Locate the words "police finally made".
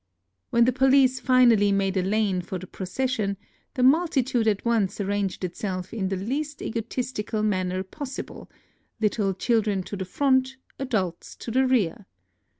0.73-1.95